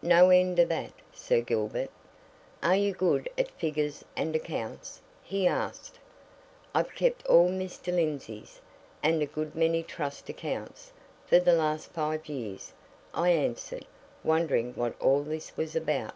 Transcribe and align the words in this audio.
"No 0.00 0.30
end 0.30 0.60
of 0.60 0.68
that, 0.68 0.92
Sir 1.12 1.40
Gilbert!" 1.40 1.90
"Are 2.62 2.76
you 2.76 2.92
good 2.94 3.28
at 3.36 3.50
figures 3.50 4.04
and 4.16 4.36
accounts?" 4.36 5.00
he 5.24 5.44
asked. 5.44 5.98
"I've 6.72 6.94
kept 6.94 7.26
all 7.26 7.50
Mr. 7.50 7.92
Lindsey's 7.92 8.60
and 9.02 9.20
a 9.22 9.26
good 9.26 9.56
many 9.56 9.82
trust 9.82 10.28
accounts 10.28 10.92
for 11.26 11.40
the 11.40 11.54
last 11.54 11.90
five 11.90 12.28
years," 12.28 12.72
I 13.12 13.30
answered, 13.30 13.86
wondering 14.22 14.72
what 14.74 14.94
all 15.00 15.24
this 15.24 15.56
was 15.56 15.74
about. 15.74 16.14